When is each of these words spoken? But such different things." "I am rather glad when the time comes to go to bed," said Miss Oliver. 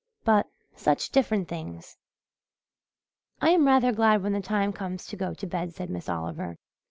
But 0.23 0.47
such 0.75 1.11
different 1.11 1.47
things." 1.47 1.99
"I 3.39 3.51
am 3.51 3.67
rather 3.67 3.91
glad 3.91 4.23
when 4.23 4.33
the 4.33 4.41
time 4.41 4.73
comes 4.73 5.05
to 5.05 5.15
go 5.15 5.35
to 5.35 5.45
bed," 5.45 5.75
said 5.75 5.91
Miss 5.91 6.09
Oliver. 6.09 6.57